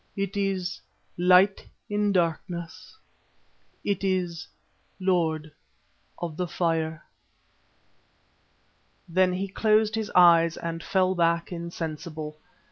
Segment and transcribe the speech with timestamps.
[0.15, 0.81] It is
[1.15, 2.97] 'Light in Darkness.'
[3.83, 4.47] It is
[4.99, 5.51] 'Lord
[6.17, 7.03] of the Fire.'"
[9.07, 12.39] Then he closed his eyes and fell back insensible.